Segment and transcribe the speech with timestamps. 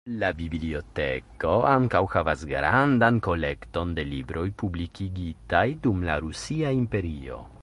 [0.21, 7.43] La biblioteko ankaŭ havas grandan kolekton de libroj publikigitaj dum la Rusia Imperio.